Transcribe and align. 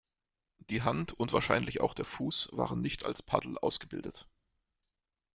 Die 0.71 0.81
Hand 0.81 1.13
und 1.13 1.31
wahrscheinlich 1.31 1.79
auch 1.79 1.93
der 1.93 2.05
Fuß 2.05 2.49
waren 2.53 2.81
nicht 2.81 3.05
als 3.05 3.21
Paddel 3.21 3.59
ausgebildet. 3.59 4.27